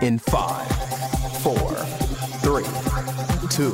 [0.00, 0.66] in five,
[1.42, 1.74] four,
[2.40, 2.64] three,
[3.48, 3.70] two,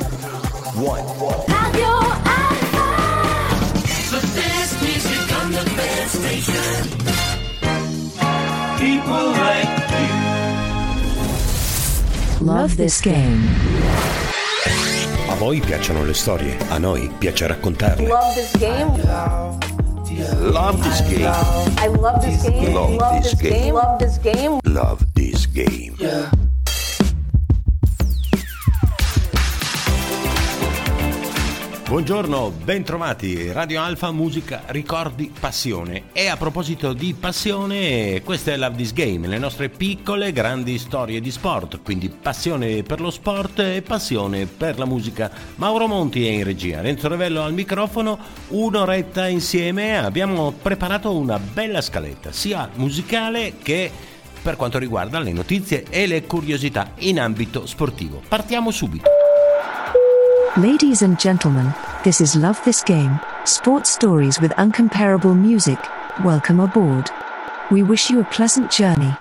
[0.74, 1.04] one.
[1.46, 1.86] Radio
[2.26, 2.86] Alpha.
[4.10, 6.82] The best music on the best station.
[8.78, 9.70] People like
[12.40, 12.46] you.
[12.46, 13.48] Love this game.
[15.28, 18.06] A voi piacciono le storie, a noi piace raccontarle.
[18.08, 18.90] Love this game.
[20.40, 21.30] Love this game.
[21.78, 22.72] I love this game.
[22.72, 23.52] Love, love this, game.
[23.52, 23.74] game.
[23.74, 24.58] Love this game.
[24.64, 25.04] Love
[25.52, 25.94] game.
[25.98, 26.30] Yeah.
[31.88, 33.52] Buongiorno, bentrovati.
[33.52, 36.06] Radio Alfa, musica, ricordi, passione.
[36.12, 41.20] E a proposito di passione, questa è Love This Game, le nostre piccole, grandi storie
[41.20, 41.82] di sport.
[41.84, 45.30] Quindi passione per lo sport e passione per la musica.
[45.54, 49.96] Mauro Monti è in regia, Renzo Revello al microfono, un'oretta insieme.
[49.96, 54.15] Abbiamo preparato una bella scaletta, sia musicale che
[54.46, 58.22] per quanto riguarda le notizie e le curiosità in ambito sportivo.
[58.28, 59.10] Partiamo subito.
[60.54, 65.80] Ladies and gentlemen, this is Love This Game, sports stories with uncomparable music.
[66.22, 67.10] Welcome aboard.
[67.72, 69.16] We wish you a pleasant journey.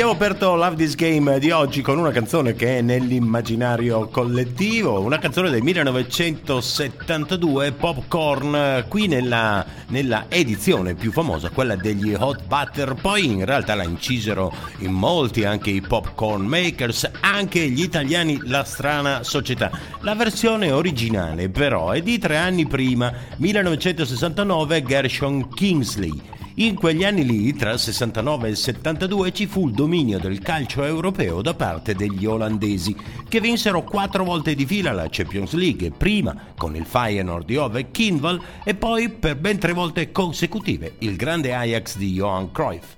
[0.00, 5.18] Abbiamo aperto Love This Game di oggi con una canzone che è nell'immaginario collettivo, una
[5.18, 13.26] canzone del 1972, Popcorn, qui nella, nella, edizione più famosa, quella degli Hot Butter, poi
[13.26, 19.22] in realtà la incisero in molti, anche i Popcorn Makers, anche gli italiani La Strana
[19.22, 19.70] Società.
[20.00, 26.39] La versione originale però è di tre anni prima, 1969, Gershon Kingsley.
[26.60, 30.40] In quegli anni lì, tra il 69 e il 72, ci fu il dominio del
[30.40, 32.94] calcio europeo da parte degli olandesi,
[33.26, 37.90] che vinsero quattro volte di fila la Champions League, prima con il Feyenoord di Ove
[37.90, 42.88] Kinval e poi per ben tre volte consecutive il grande Ajax di Johan Cruyff.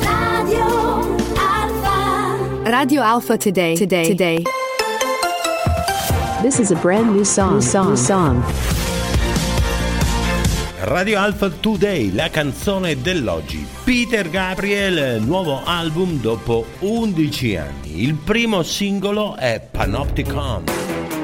[0.00, 0.64] Radio
[1.36, 2.70] Alpha.
[2.70, 3.76] Radio Alpha today.
[3.76, 4.06] Today.
[4.06, 4.42] Today.
[6.40, 7.58] This is a brand new song.
[7.58, 7.88] New song.
[7.88, 8.67] New song.
[10.88, 13.66] Radio Alpha Today, la canzone dell'oggi.
[13.84, 18.02] Peter Gabriel, nuovo album dopo 11 anni.
[18.04, 21.17] Il primo singolo è Panopticon.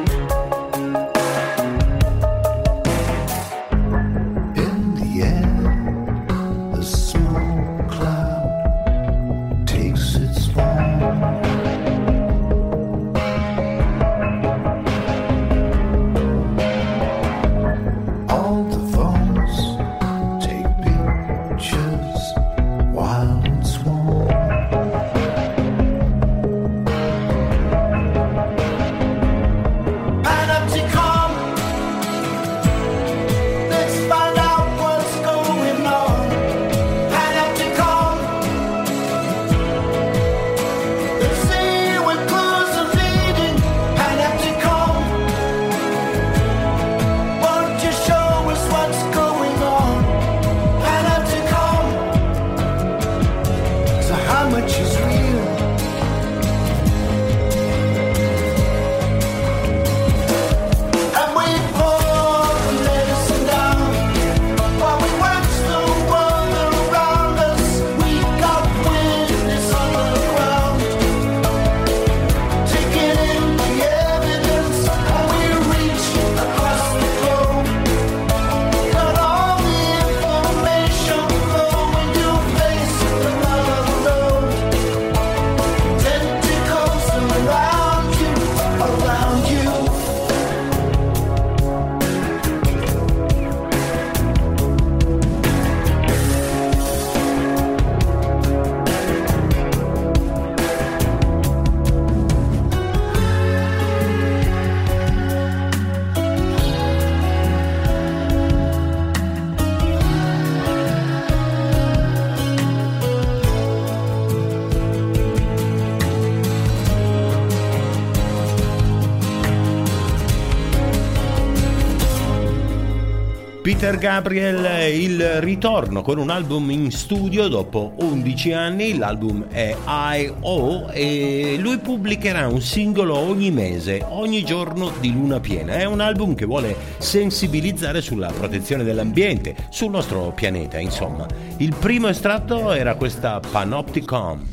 [123.74, 130.86] Peter Gabriel il ritorno con un album in studio dopo 11 anni, l'album è I.O.
[130.92, 135.72] e lui pubblicherà un singolo ogni mese, ogni giorno di luna piena.
[135.72, 141.26] È un album che vuole sensibilizzare sulla protezione dell'ambiente, sul nostro pianeta insomma.
[141.56, 144.46] Il primo estratto era questa Panopticon.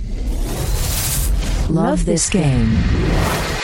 [1.68, 3.61] Love this game.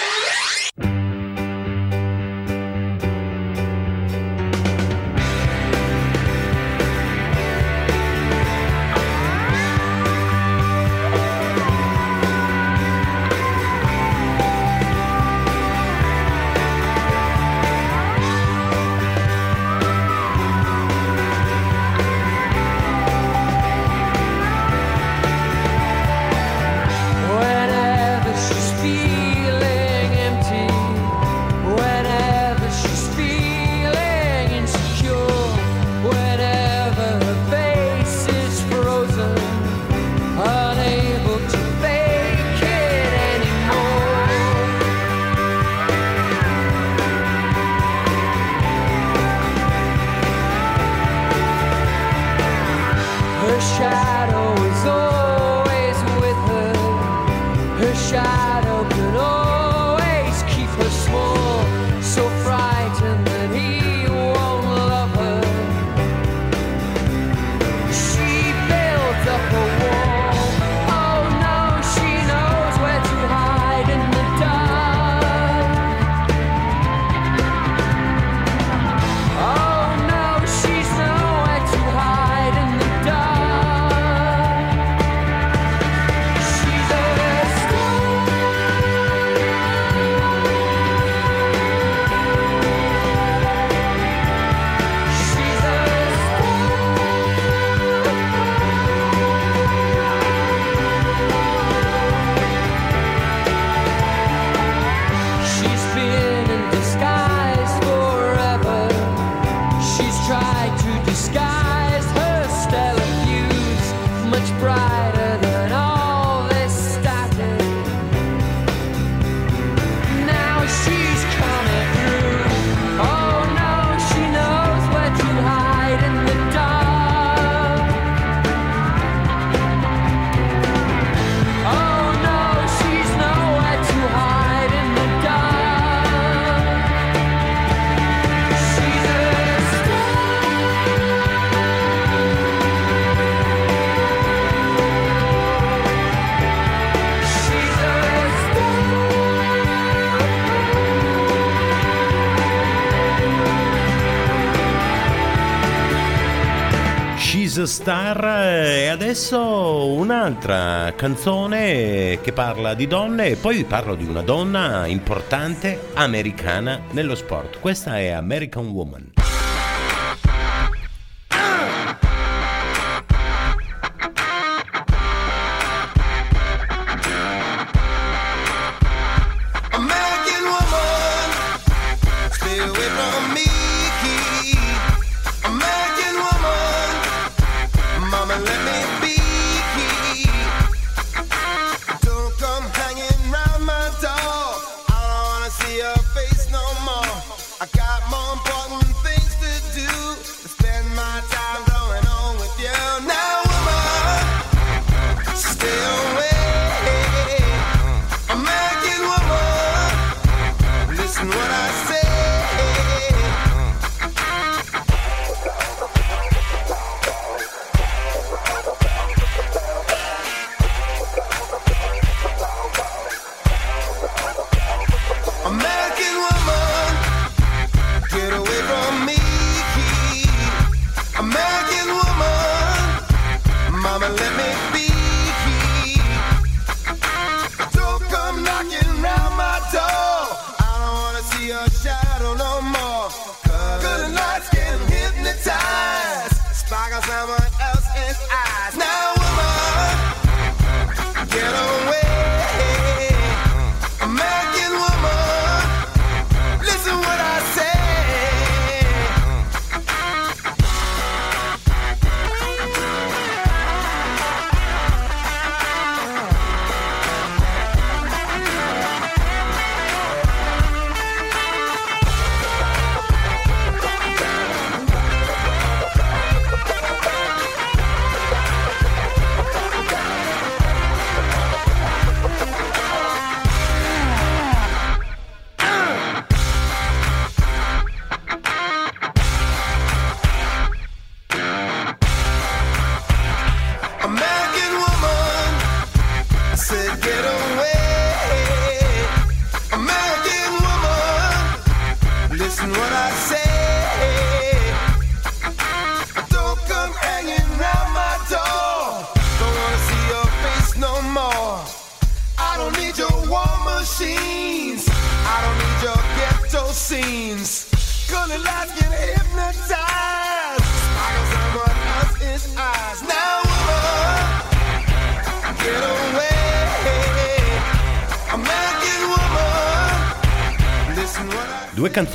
[157.77, 164.03] Star eh, e adesso un'altra canzone che parla di donne e poi vi parlo di
[164.03, 167.59] una donna importante americana nello sport.
[167.59, 169.16] Questa è American Woman.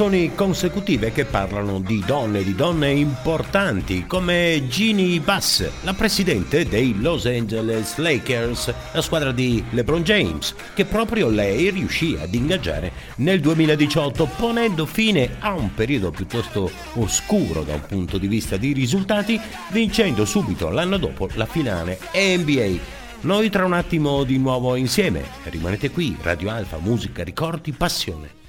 [0.02, 7.00] Canzoni consecutive che parlano di donne, di donne importanti, come Jeannie Bass, la presidente dei
[7.00, 13.38] Los Angeles Lakers, la squadra di LeBron James, che proprio lei riuscì ad ingaggiare nel
[13.38, 19.40] 2018, ponendo fine a un periodo piuttosto oscuro da un punto di vista di risultati,
[19.70, 22.76] vincendo subito l'anno dopo la finale NBA.
[23.20, 25.22] Noi tra un attimo di nuovo insieme.
[25.44, 28.41] Rimanete qui, Radio Alfa, musica, ricordi, passione.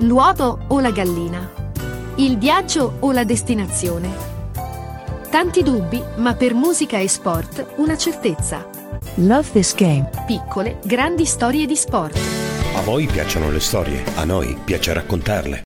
[0.00, 1.50] L'uovo o la gallina?
[2.16, 4.08] Il viaggio o la destinazione?
[5.30, 8.68] Tanti dubbi, ma per musica e sport una certezza.
[9.14, 10.10] Love this game.
[10.26, 12.18] Piccole, grandi storie di sport.
[12.74, 15.62] A voi piacciono le storie, a noi piace raccontarle.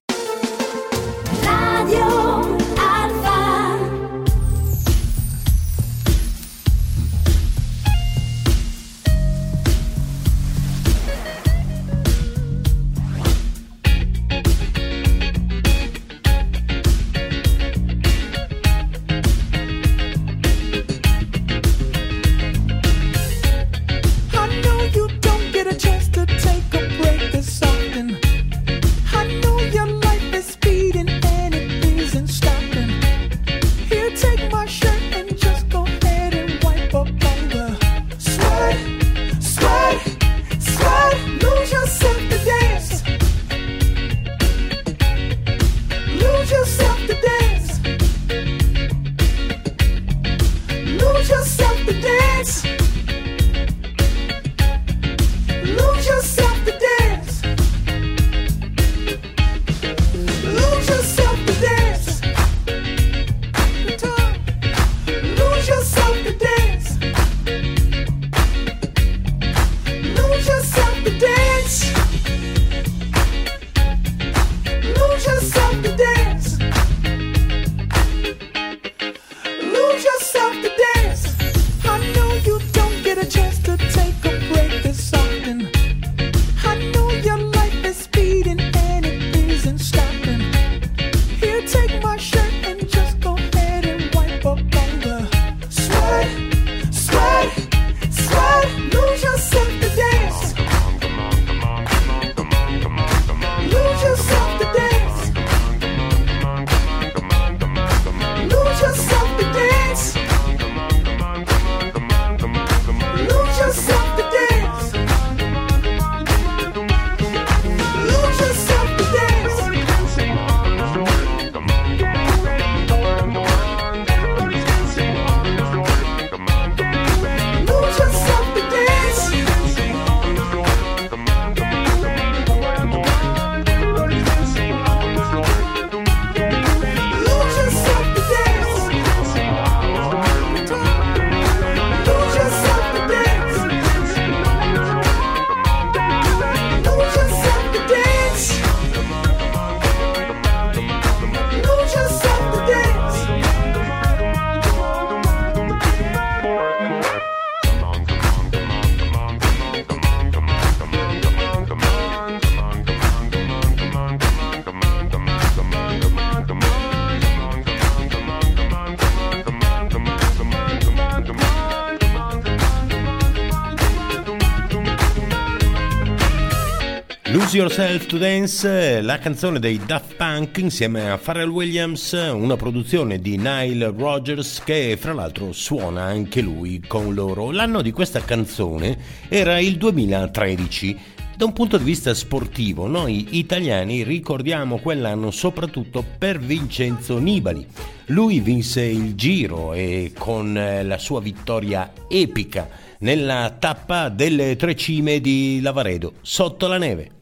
[177.65, 183.37] Yourself to Dance, la canzone dei Daft Punk insieme a Pharrell Williams, una produzione di
[183.37, 187.49] Nile Rodgers che fra l'altro suona anche lui con loro.
[187.49, 188.95] L'anno di questa canzone
[189.29, 190.97] era il 2013.
[191.35, 197.65] Da un punto di vista sportivo, noi italiani ricordiamo quell'anno soprattutto per Vincenzo Nibali.
[198.09, 202.69] Lui vinse il giro e con eh, la sua vittoria epica
[202.99, 207.14] nella tappa delle tre cime di Lavaredo, sotto la neve.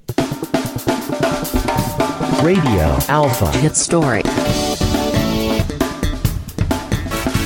[2.41, 3.49] Radio Alpha.
[3.59, 4.21] Hit story.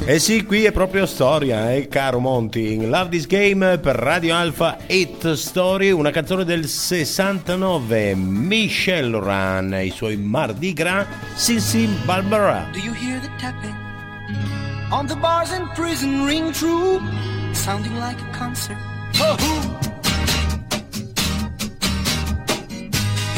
[0.06, 2.86] Eh sì, qui è proprio storia, eh, caro Monty.
[2.86, 8.16] Love This Game per Radio Alpha 8 Story, una canzone del 69.
[8.16, 12.70] Michelle Run, i suoi Mardi Gras, Sissi Barbara.
[12.72, 13.76] Do you hear the tapping
[14.92, 17.02] on the bars and prison ring true,
[17.54, 18.78] sounding like a concert.
[19.14, 19.87] For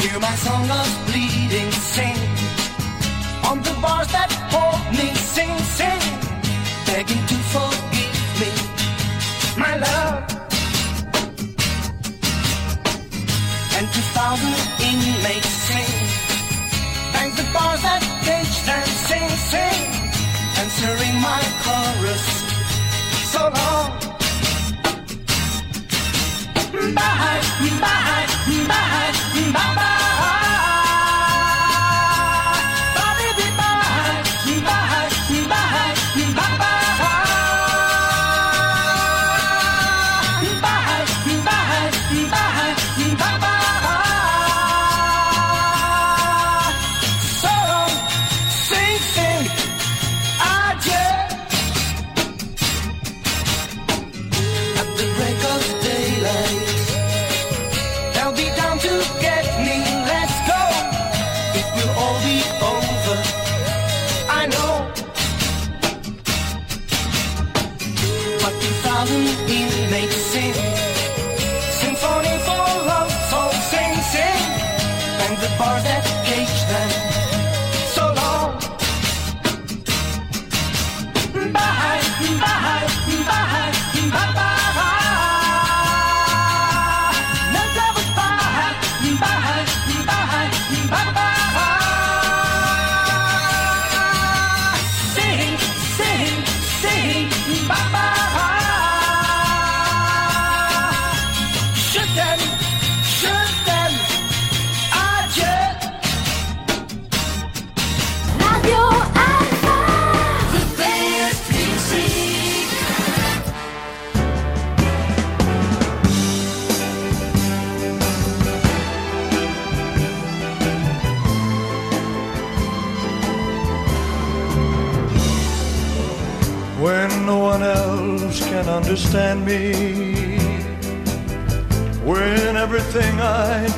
[0.00, 2.16] Hear my song of bleeding sing
[3.44, 6.02] on the bars that hold me, sing, sing,
[6.86, 8.50] begging to forgive me,
[9.60, 10.24] my love.
[13.76, 14.56] And two thousand
[14.88, 15.92] inmates sing,
[17.12, 19.80] bang the bars that cage them, sing, sing,
[20.62, 22.24] answering my chorus.
[23.32, 24.09] So long.
[26.80, 28.26] Bye, bye,
[28.66, 29.99] bye, bye,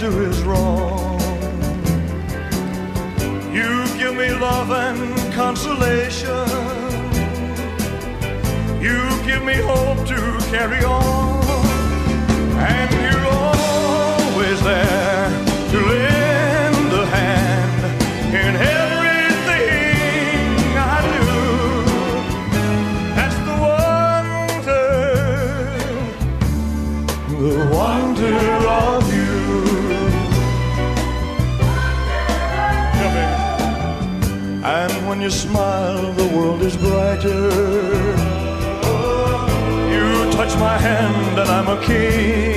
[0.04, 1.20] is wrong.
[3.52, 6.48] You give me love and consolation.
[8.80, 11.11] You give me hope to carry on.
[41.38, 42.51] And I'm a king.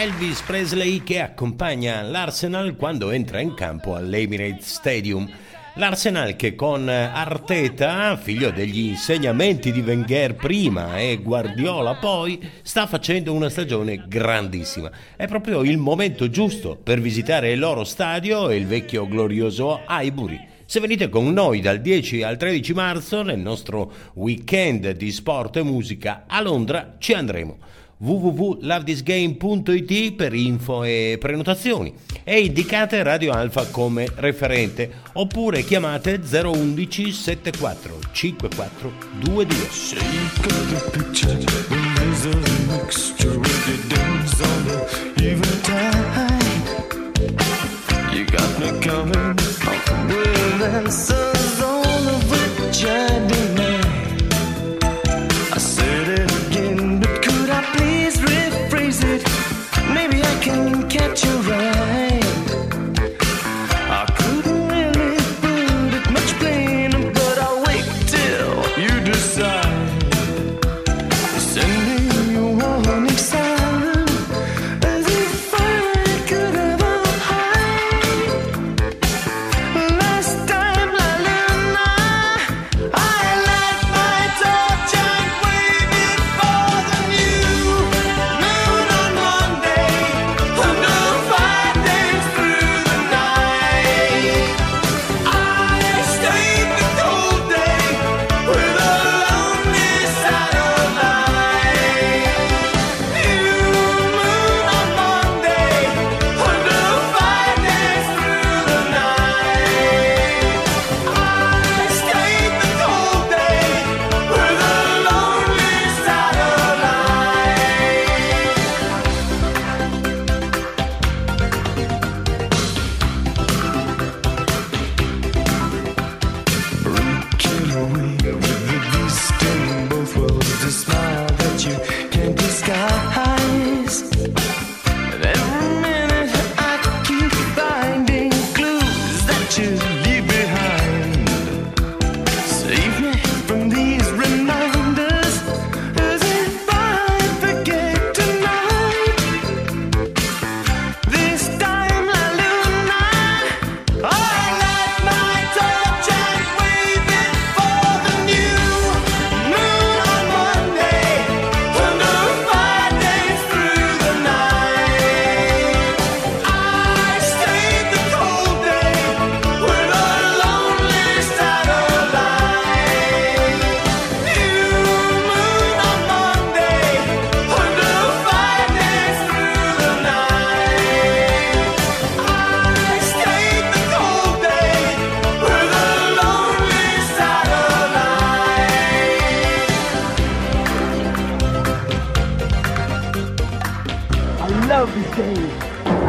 [0.00, 5.28] Elvis Presley che accompagna l'Arsenal quando entra in campo all'Emirates Stadium.
[5.74, 13.32] L'Arsenal che con Arteta, figlio degli insegnamenti di Wenger prima e Guardiola poi, sta facendo
[13.32, 14.88] una stagione grandissima.
[15.16, 20.46] È proprio il momento giusto per visitare il loro stadio e il vecchio glorioso Highbury.
[20.64, 25.64] Se venite con noi dal 10 al 13 marzo nel nostro weekend di sport e
[25.64, 27.58] musica a Londra ci andremo
[27.98, 31.92] www.lovedisgame.it per info e prenotazioni.
[32.24, 34.90] E indicate Radio Alfa come referente.
[35.14, 38.92] Oppure chiamate 011 74 54
[39.24, 39.56] 22
[48.12, 49.94] You got me coming off the
[50.74, 51.47] and.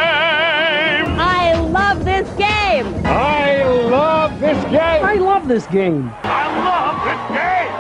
[1.19, 2.87] I love this game.
[3.05, 5.05] I love this game.
[5.05, 6.13] I love this game.
[6.23, 7.71] I love this game.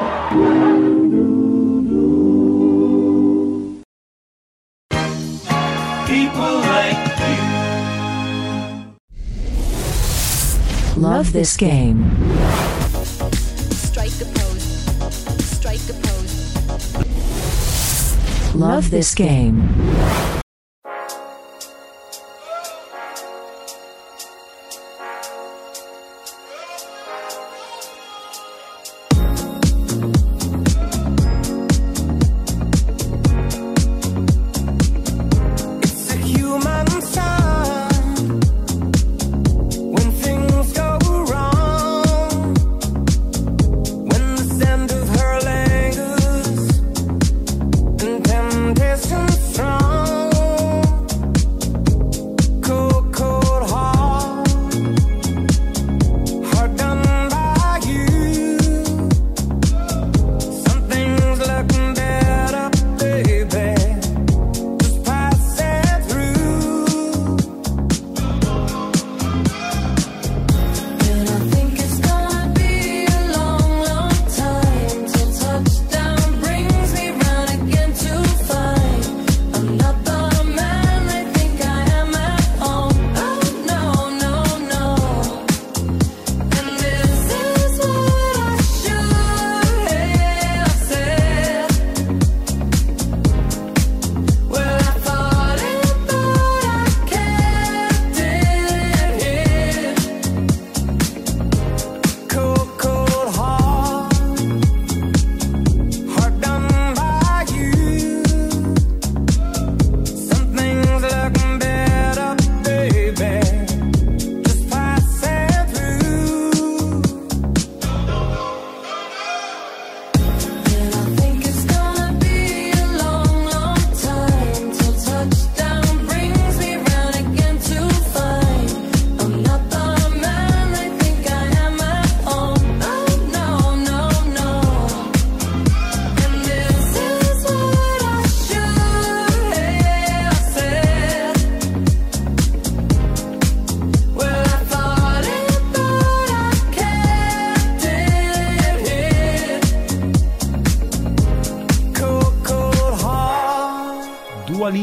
[10.97, 12.80] Love this game.
[18.61, 20.39] love this game.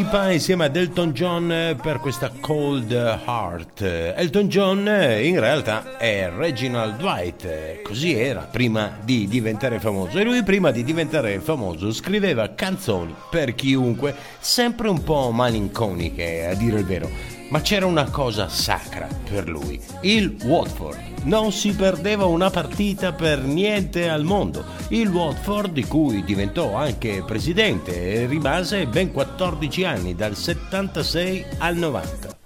[0.08, 3.82] Lipa insieme ad Elton John per questa Cold Heart.
[3.82, 10.18] Elton John in realtà è Reginald Dwight, così era prima di diventare famoso.
[10.18, 16.54] E lui prima di diventare famoso scriveva canzoni per chiunque, sempre un po' malinconiche a
[16.54, 17.10] dire il vero.
[17.50, 21.24] Ma c'era una cosa sacra per lui, il Watford.
[21.24, 24.66] Non si perdeva una partita per niente al mondo.
[24.90, 32.37] Il Watford, di cui diventò anche presidente, rimase ben 14 anni, dal 76 al 90.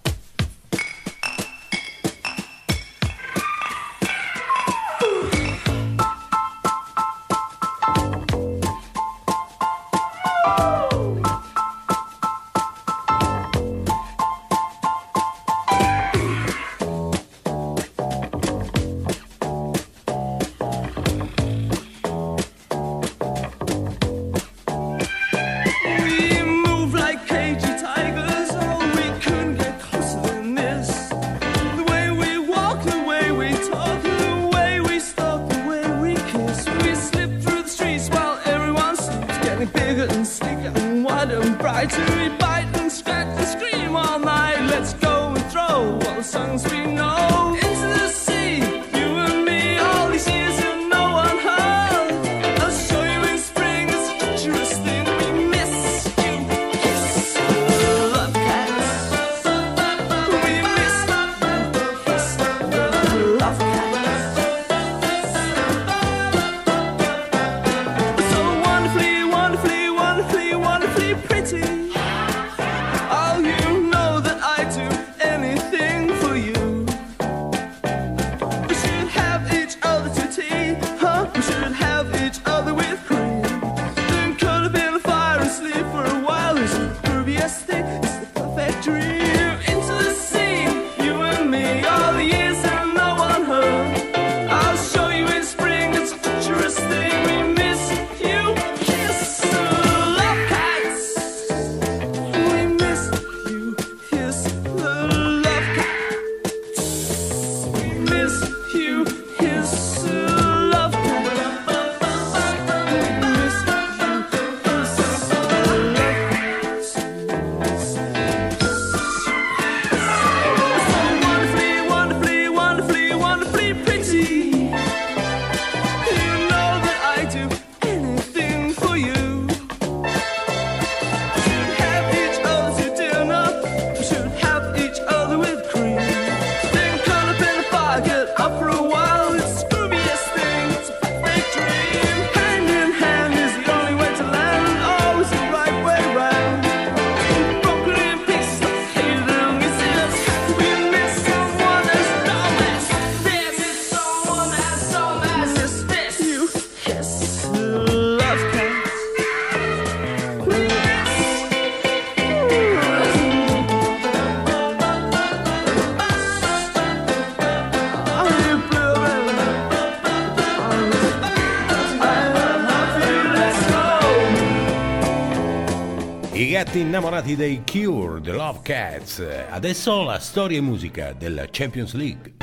[176.64, 179.26] Gatti innamorati dei Cure, The Love Cats.
[179.50, 182.36] Adesso la storia e musica della Champions League.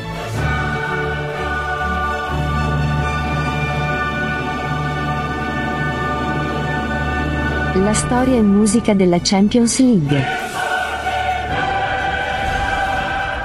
[7.75, 10.25] La storia e musica della Champions League.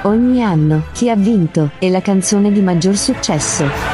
[0.02, 3.93] Ogni anno, chi ha vinto, e la canzone di maggior successo.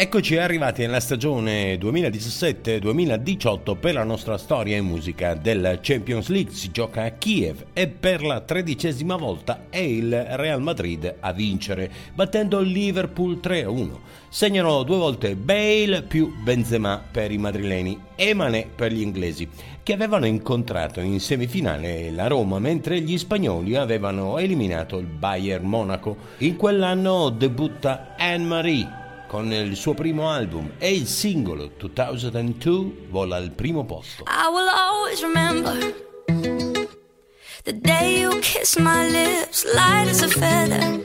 [0.00, 6.52] Eccoci arrivati nella stagione 2017-2018 per la nostra storia e musica della Champions League.
[6.52, 11.90] Si gioca a Kiev e per la tredicesima volta è il Real Madrid a vincere,
[12.14, 13.90] battendo il Liverpool 3-1.
[14.28, 19.48] Segnano due volte Bale più Benzema per i madrileni e Mané per gli inglesi,
[19.82, 26.16] che avevano incontrato in semifinale la Roma mentre gli spagnoli avevano eliminato il Bayern Monaco.
[26.38, 33.50] In quell'anno debutta Anne-Marie con il suo primo album e il singolo 2002 vola al
[33.52, 34.24] primo posto.
[34.26, 35.94] I will always remember
[37.64, 41.04] the day you kissed my lips, light as a feather.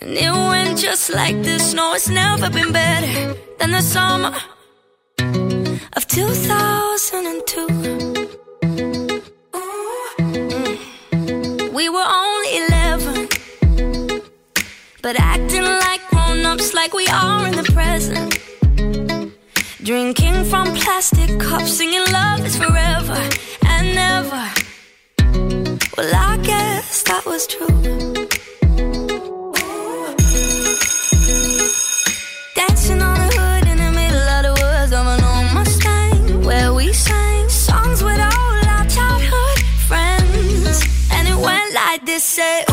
[0.00, 1.72] And it went just like this.
[1.74, 4.32] No, it's never been better than the summer
[5.96, 7.66] of 2002.
[9.50, 10.12] Mm.
[11.72, 13.28] We were only 11,
[15.02, 15.71] but acting
[16.74, 18.38] like we are in the present.
[19.82, 23.20] Drinking from plastic cups, singing love is forever
[23.66, 24.44] and never.
[25.96, 27.66] Well, I guess that was true.
[32.54, 36.72] Dancing on the hood in the middle of the woods of an old Mustang, where
[36.72, 39.58] we sang songs with all our childhood
[39.88, 40.82] friends.
[41.10, 42.64] And it went like this: say,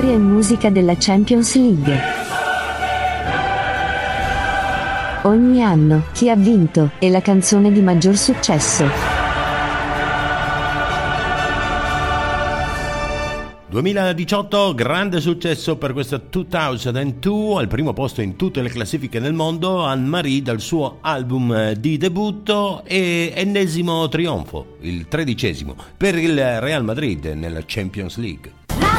[0.00, 2.00] storia e musica della Champions League.
[5.24, 8.88] Ogni anno, chi ha vinto, e la canzone di maggior successo.
[13.68, 19.84] 2018, grande successo per questo 2002, al primo posto in tutte le classifiche del mondo,
[19.84, 27.26] Anne-Marie dal suo album di debutto e ennesimo trionfo, il tredicesimo, per il Real Madrid
[27.26, 28.89] nella Champions League.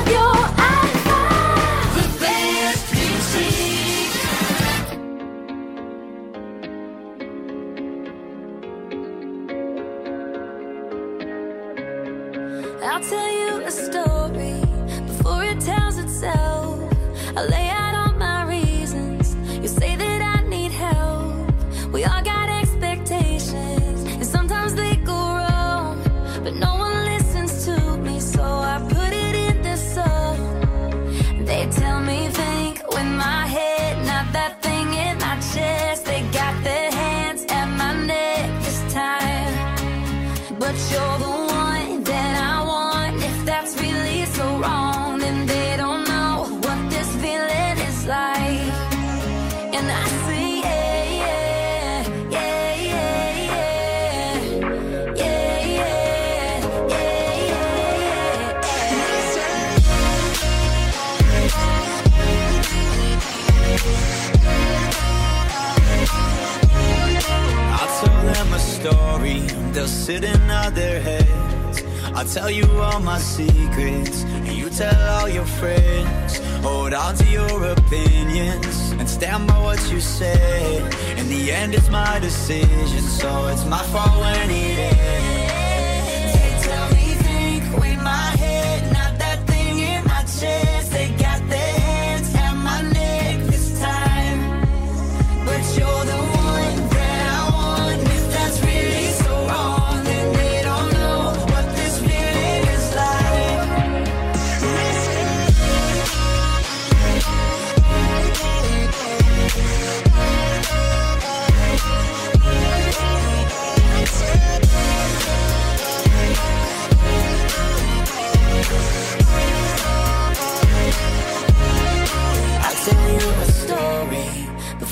[70.12, 71.84] They'll sit and nod their heads.
[72.14, 76.40] I'll tell you all my secrets, and you tell all your friends.
[76.64, 80.94] Hold on to your opinions and stand by what you said.
[81.18, 85.51] In the end, it's my decision, so it's my fault when it ends.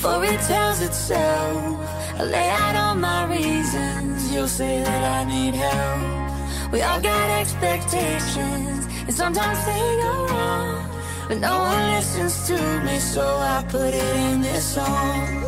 [0.00, 1.76] Before it tells itself.
[2.18, 4.32] I lay out all my reasons.
[4.32, 6.72] You'll say that I need help.
[6.72, 10.88] We all got expectations, and sometimes they go wrong.
[11.28, 15.44] But no one listens to me, so I put it in this song.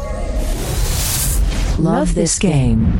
[1.79, 2.93] Love this game.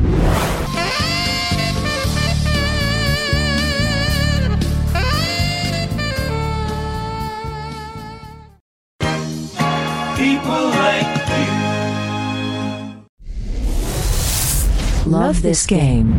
[15.13, 16.09] Love this game.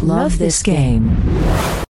[0.00, 1.87] Love this game.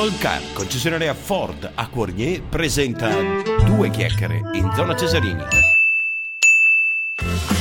[0.00, 3.14] Gold Car, concessionaria Ford a Cournier, presenta
[3.66, 5.44] due chiacchiere in zona Cesarini.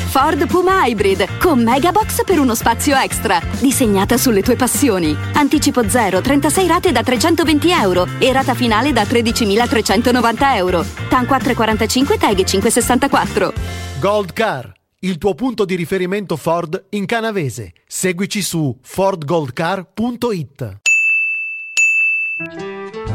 [0.08, 3.42] Ford Puma Hybrid con Megabox per uno spazio extra.
[3.60, 5.14] Disegnata sulle tue passioni.
[5.34, 10.86] Anticipo 0, 36 rate da 320 euro e rata finale da 13.390 euro.
[11.10, 13.54] TAN 445 TAG 564.
[14.00, 17.74] Gold Car, il tuo punto di riferimento Ford in canavese.
[17.86, 20.88] Seguici su fordgoldcar.it.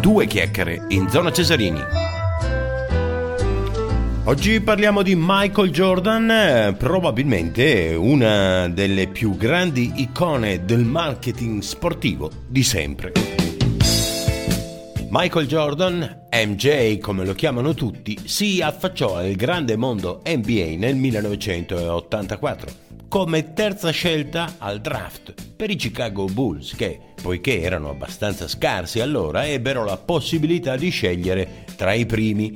[0.02, 1.80] Due chiacchiere in zona Cesarini.
[4.24, 12.30] Oggi parliamo di Michael Jordan, eh, probabilmente una delle più grandi icone del marketing sportivo
[12.46, 13.12] di sempre.
[15.08, 22.93] Michael Jordan, MJ come lo chiamano tutti, si affacciò al grande mondo NBA nel 1984
[23.08, 29.46] come terza scelta al draft per i Chicago Bulls che, poiché erano abbastanza scarsi allora,
[29.46, 32.54] ebbero la possibilità di scegliere tra i primi.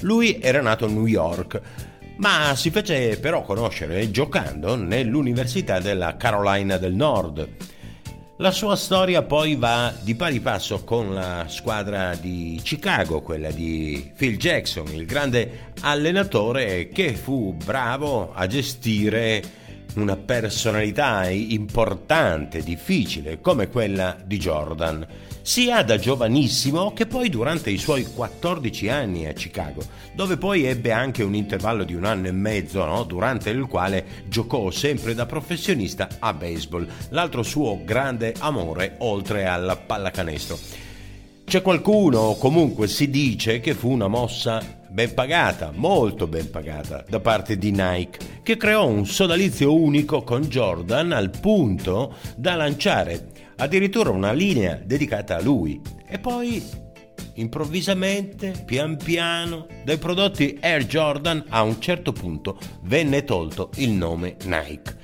[0.00, 1.60] Lui era nato a New York,
[2.16, 7.48] ma si fece però conoscere giocando nell'Università della Carolina del Nord.
[8.38, 14.10] La sua storia poi va di pari passo con la squadra di Chicago, quella di
[14.16, 19.59] Phil Jackson, il grande allenatore che fu bravo a gestire
[19.94, 25.06] una personalità importante, difficile, come quella di Jordan,
[25.42, 29.82] sia da giovanissimo che poi durante i suoi 14 anni a Chicago,
[30.14, 33.02] dove poi ebbe anche un intervallo di un anno e mezzo, no?
[33.04, 39.76] durante il quale giocò sempre da professionista a baseball, l'altro suo grande amore oltre alla
[39.76, 40.58] pallacanestro.
[41.44, 47.20] C'è qualcuno, comunque si dice, che fu una mossa ben pagata, molto ben pagata, da
[47.20, 54.10] parte di Nike, che creò un sodalizio unico con Jordan al punto da lanciare addirittura
[54.10, 55.80] una linea dedicata a lui.
[56.06, 56.62] E poi,
[57.34, 64.36] improvvisamente, pian piano, dai prodotti Air Jordan a un certo punto venne tolto il nome
[64.44, 64.98] Nike.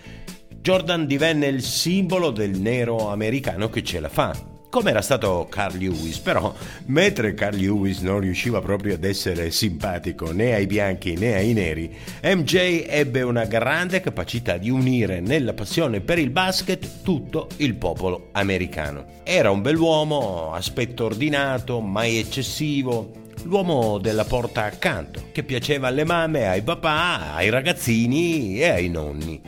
[0.60, 5.78] Jordan divenne il simbolo del nero americano che ce la fa come era stato Carl
[5.78, 6.54] Lewis, però
[6.88, 11.96] mentre Carl Lewis non riusciva proprio ad essere simpatico né ai bianchi né ai neri,
[12.22, 18.28] MJ ebbe una grande capacità di unire nella passione per il basket tutto il popolo
[18.32, 19.06] americano.
[19.24, 23.12] Era un bell'uomo, aspetto ordinato, mai eccessivo,
[23.44, 29.40] l'uomo della porta accanto, che piaceva alle mamme, ai papà, ai ragazzini e ai nonni.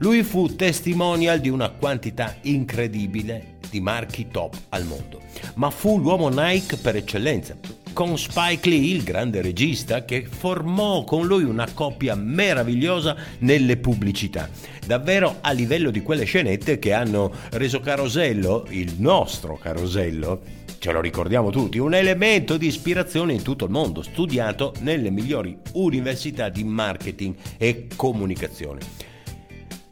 [0.00, 5.20] Lui fu testimonial di una quantità incredibile di marchi top al mondo,
[5.54, 7.56] ma fu l'uomo Nike per eccellenza,
[7.92, 14.48] con Spike Lee, il grande regista, che formò con lui una coppia meravigliosa nelle pubblicità,
[14.86, 20.40] davvero a livello di quelle scenette che hanno reso Carosello, il nostro Carosello,
[20.78, 25.58] ce lo ricordiamo tutti, un elemento di ispirazione in tutto il mondo, studiato nelle migliori
[25.72, 29.07] università di marketing e comunicazione.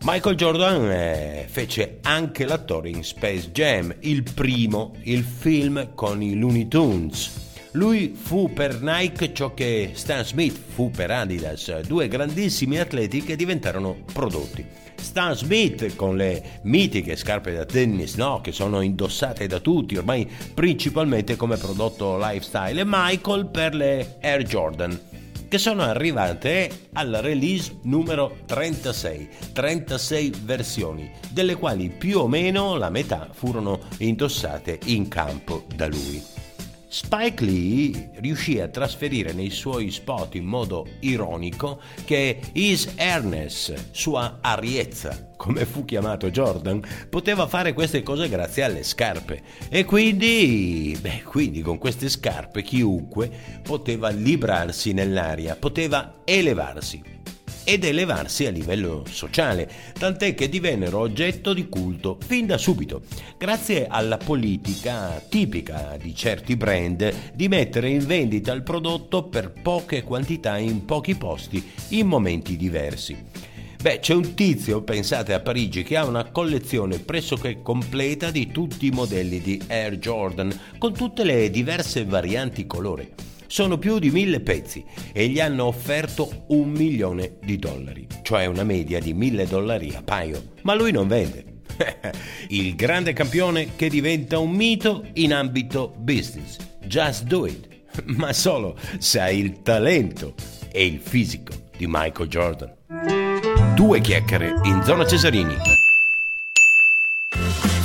[0.09, 6.39] Michael Jordan eh, fece anche l'attore in Space Jam, il primo, il film con i
[6.39, 7.71] Looney Tunes.
[7.73, 13.35] Lui fu per Nike ciò che Stan Smith fu per Adidas, due grandissimi atleti che
[13.35, 14.65] diventarono prodotti.
[14.95, 20.31] Stan Smith con le mitiche scarpe da tennis, no, che sono indossate da tutti, ormai
[20.55, 25.01] principalmente come prodotto lifestyle, e Michael per le Air Jordan
[25.49, 32.91] che sono arrivate alla release numero 36, 36 versioni, delle quali più o meno la
[32.91, 36.36] metà furono indossate in campo da lui.
[36.89, 44.39] Spike Lee riuscì a trasferire nei suoi spot in modo ironico che His Ernest, sua
[44.41, 46.81] ariezza, come fu chiamato Jordan,
[47.11, 49.43] poteva fare queste cose grazie alle scarpe.
[49.69, 53.31] E quindi, beh, quindi con queste scarpe chiunque
[53.63, 57.15] poteva librarsi nell'aria, poteva elevarsi
[57.69, 63.03] ed elevarsi a livello sociale, tant'è che divennero oggetto di culto fin da subito,
[63.37, 70.05] grazie alla politica tipica di certi brand di mettere in vendita il prodotto per poche
[70.05, 73.17] quantità in pochi posti in momenti diversi.
[73.83, 78.87] Beh, c'è un tizio, pensate a Parigi, che ha una collezione pressoché completa di tutti
[78.87, 83.35] i modelli di Air Jordan, con tutte le diverse varianti colore.
[83.47, 88.65] Sono più di mille pezzi e gli hanno offerto un milione di dollari, cioè una
[88.65, 90.53] media di mille dollari a paio.
[90.63, 91.55] Ma lui non vende.
[92.49, 96.57] Il grande campione che diventa un mito in ambito business.
[96.85, 97.69] Just do it.
[98.05, 100.35] Ma solo se hai il talento
[100.71, 102.75] e il fisico di Michael Jordan.
[103.75, 105.76] Due chiacchiere in zona Cesarini.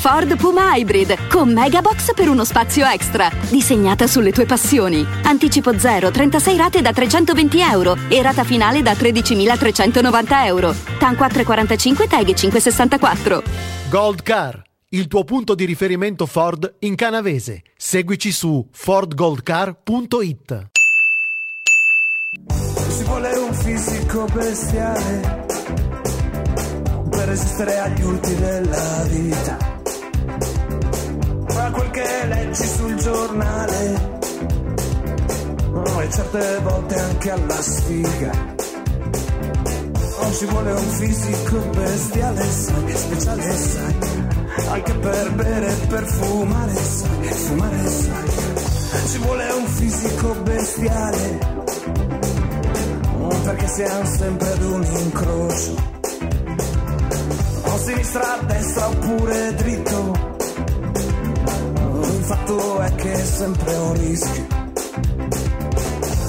[0.02, 3.30] Ford Puma Hybrid con Megabox per uno spazio extra.
[3.52, 5.06] Disegnata sulle tue passioni.
[5.26, 10.74] Anticipo 0, 36 rate da 320 euro e rata finale da 13.390 euro.
[10.98, 13.44] TAN 445 TAG 564.
[13.92, 17.62] Gold Car, il tuo punto di riferimento Ford in canavese.
[17.78, 20.70] Seguici su fordgoldcar.it.
[22.98, 25.46] Ci vuole un fisico bestiale
[27.08, 29.81] per resistere agli urti della vita.
[31.72, 34.20] Quel che leggi sul giornale
[35.74, 38.60] oh, e certe volte anche alla sfiga.
[40.32, 43.96] Ci vuole un fisico bestiale, sai, speciale, sai,
[44.70, 49.08] anche per bere e per fumare, sai, fumare, sai.
[49.08, 51.60] Ci vuole un fisico bestiale
[53.44, 55.76] perché siamo sempre ad un incrocio.
[57.64, 60.31] O sinistra, destra oppure dritto.
[62.32, 64.48] Fatto è che è sempre un rischio.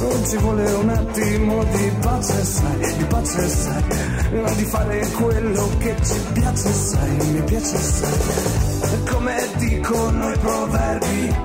[0.01, 3.83] Non ci vuole un attimo di pace, sai, di pace, sai,
[4.57, 9.05] di fare quello che ci piace, sai, mi piace, sai.
[9.13, 11.37] Come dicono i proverbi,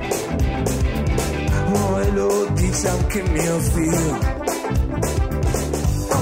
[1.74, 4.46] oh, e lo dice anche mio figlio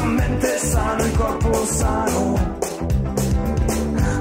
[0.04, 2.58] mente sano, il corpo sano.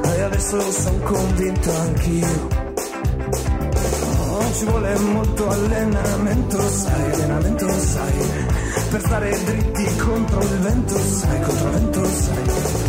[0.05, 2.54] E adesso sono convinto anch'io.
[4.55, 8.13] Ci vuole molto allenamento, sai, allenamento, sai.
[8.91, 12.84] Per stare dritti contro il vento, sai, contro il vento, sai.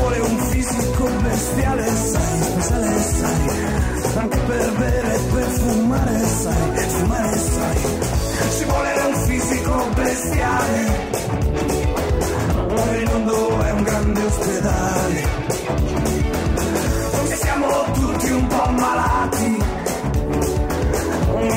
[0.00, 7.38] Vuole un fisico bestiale, sai, speciale, sai, anche per bere e per fumare, sai, fumare,
[7.38, 7.78] sai.
[8.56, 11.08] Ci vuole un fisico bestiale.
[13.00, 15.28] Il mondo è un grande ospedale.
[17.28, 19.62] Che siamo tutti un po' malati,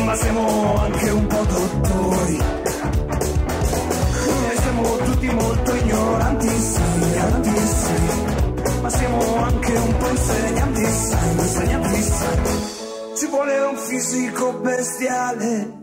[0.06, 2.42] ma siamo anche un po' dottori.
[4.50, 5.73] E siamo tutti molto
[10.14, 12.38] insegnanti, sai, insegnanti, sai.
[13.18, 15.82] Ci vuole un fisico bestiale.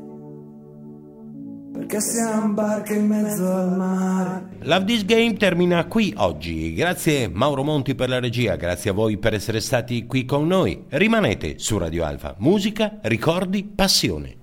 [1.72, 4.48] Perché siamo barche in mezzo al mare.
[4.62, 6.74] Love This Game termina qui oggi.
[6.74, 10.84] Grazie Mauro Monti per la regia, grazie a voi per essere stati qui con noi.
[10.88, 12.34] Rimanete su Radio Alfa.
[12.38, 14.39] Musica, ricordi, passione.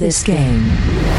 [0.00, 1.09] This game.